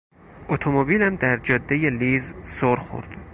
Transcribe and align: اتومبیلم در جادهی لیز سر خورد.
اتومبیلم 0.49 1.15
در 1.15 1.37
جادهی 1.37 1.89
لیز 1.89 2.33
سر 2.43 2.75
خورد. 2.75 3.17